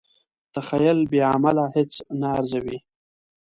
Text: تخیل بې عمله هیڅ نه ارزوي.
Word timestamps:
تخیل 0.53 0.99
بې 1.11 1.19
عمله 1.33 1.65
هیڅ 1.75 1.93
نه 2.19 2.27
ارزوي. 2.37 2.77